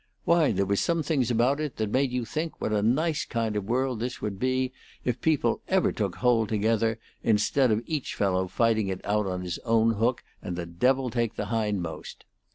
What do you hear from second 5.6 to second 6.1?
ever